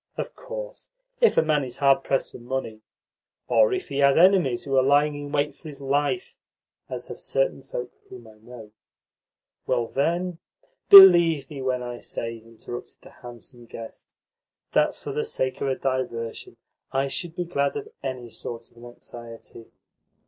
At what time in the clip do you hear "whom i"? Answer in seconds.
8.09-8.39